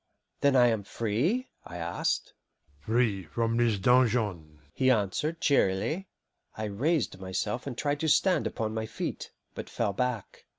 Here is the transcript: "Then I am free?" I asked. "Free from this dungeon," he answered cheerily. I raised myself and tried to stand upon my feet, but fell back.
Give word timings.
"Then 0.39 0.55
I 0.55 0.65
am 0.69 0.81
free?" 0.81 1.49
I 1.63 1.77
asked. 1.77 2.33
"Free 2.79 3.21
from 3.23 3.55
this 3.57 3.77
dungeon," 3.77 4.57
he 4.73 4.89
answered 4.89 5.39
cheerily. 5.41 6.07
I 6.57 6.63
raised 6.63 7.19
myself 7.21 7.67
and 7.67 7.77
tried 7.77 7.99
to 7.99 8.09
stand 8.09 8.47
upon 8.47 8.73
my 8.73 8.87
feet, 8.87 9.29
but 9.53 9.69
fell 9.69 9.93
back. 9.93 10.45